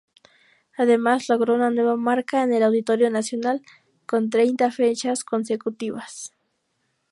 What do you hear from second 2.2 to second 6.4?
en el Auditorio Nacional, con treinta fechas consecutivas.